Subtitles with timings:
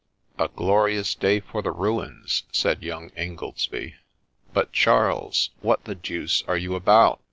[0.39, 3.97] 'A glorious day for the ruins!' said young Ingoldsby.'
[4.51, 7.19] But, Charles, what the deuce are you about